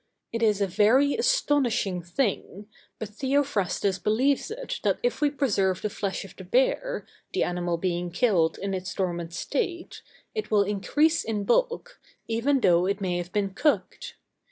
It 0.33 0.41
is 0.41 0.61
a 0.61 0.65
very 0.65 1.13
astonishing 1.13 2.01
thing, 2.01 2.67
but 2.97 3.09
Theophrastus 3.09 3.99
believes 3.99 4.49
it 4.49 4.79
that 4.81 4.97
if 5.03 5.21
we 5.21 5.29
preserve 5.29 5.83
the 5.83 5.91
flesh 5.91 6.25
of 6.25 6.35
the 6.35 6.43
bear, 6.43 7.05
the 7.33 7.43
animal 7.43 7.77
being 7.77 8.09
killed 8.09 8.57
in 8.57 8.73
its 8.73 8.95
dormant 8.95 9.31
state, 9.31 10.01
it 10.33 10.49
will 10.49 10.63
increase 10.63 11.23
in 11.23 11.43
bulk, 11.43 11.99
even 12.27 12.61
though 12.61 12.87
it 12.87 12.99
may 12.99 13.17
have 13.17 13.31
been 13.31 13.51
cooked. 13.51 14.15